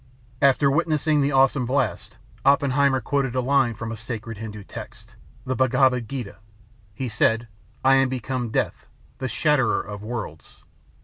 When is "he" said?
6.95-7.07